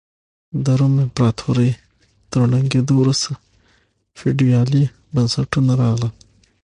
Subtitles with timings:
[0.63, 1.71] د روم امپراتورۍ
[2.31, 3.29] تر ړنګېدو وروسته
[4.17, 6.11] فیوډالي بنسټونه راغلل.